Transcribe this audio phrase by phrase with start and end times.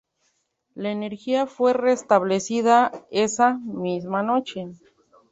[0.73, 4.69] La energía fue restablecida esa misma noche.